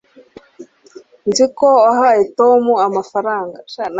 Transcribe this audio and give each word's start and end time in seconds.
nzi 1.29 1.45
ko 1.57 1.67
wahaye 1.85 2.23
tom 2.37 2.63
amafaranga 2.87 3.57